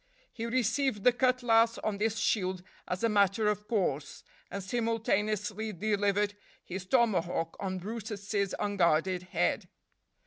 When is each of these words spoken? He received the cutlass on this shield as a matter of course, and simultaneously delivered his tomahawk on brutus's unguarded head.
He 0.33 0.47
received 0.47 1.03
the 1.03 1.11
cutlass 1.13 1.77
on 1.77 1.99
this 1.99 2.17
shield 2.17 2.63
as 2.87 3.03
a 3.03 3.07
matter 3.07 3.47
of 3.49 3.67
course, 3.67 4.23
and 4.49 4.63
simultaneously 4.63 5.71
delivered 5.73 6.35
his 6.65 6.85
tomahawk 6.87 7.55
on 7.59 7.77
brutus's 7.77 8.55
unguarded 8.57 9.21
head. 9.21 9.69